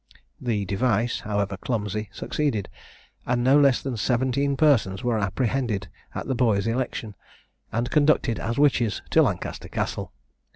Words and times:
The 0.41 0.65
device, 0.65 1.19
however 1.19 1.57
clumsy, 1.57 2.09
succeeded; 2.11 2.69
and 3.27 3.43
no 3.43 3.59
less 3.59 3.83
than 3.83 3.97
seventeen 3.97 4.57
persons 4.57 5.03
were 5.03 5.19
apprehended 5.19 5.89
at 6.15 6.25
the 6.25 6.33
boy's 6.33 6.65
election, 6.65 7.13
and 7.71 7.91
conducted, 7.91 8.39
as 8.39 8.57
witches, 8.57 9.03
to 9.11 9.21
Lancaster 9.21 9.67
Castle. 9.69 10.11